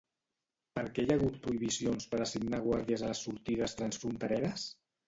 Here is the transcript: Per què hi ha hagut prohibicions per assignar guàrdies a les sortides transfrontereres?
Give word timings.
Per 0.79 0.83
què 0.95 1.05
hi 1.07 1.11
ha 1.11 1.17
hagut 1.21 1.37
prohibicions 1.43 2.09
per 2.15 2.23
assignar 2.27 2.65
guàrdies 2.67 3.07
a 3.07 3.13
les 3.13 3.25
sortides 3.29 3.79
transfrontereres? 3.85 4.71